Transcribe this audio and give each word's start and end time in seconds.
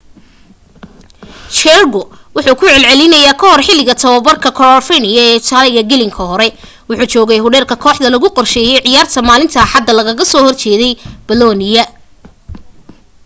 jarque 1.57 2.01
wuxuu 2.35 2.57
ku 2.59 2.65
celcelinayey 2.73 3.29
ka 3.39 3.45
hor 3.51 3.61
xiliga 3.67 3.93
tobabarka 4.03 4.49
coverciano 4.59 5.09
ee 5.21 5.31
italy 5.41 5.71
gelinka 5.89 6.23
hore 6.31 6.47
wuxuu 6.89 7.11
joogay 7.13 7.39
hodheel 7.43 7.65
ka 7.69 7.75
koaxda 7.83 8.07
lagu 8.13 8.27
qorsheeyey 8.37 8.81
ciyaarta 8.85 9.19
maalinta 9.27 9.57
axada 9.65 9.91
lagaga 9.99 10.23
soo 10.31 10.43
hor 10.47 10.55
jeedey 10.61 10.93
bolonia 11.27 11.83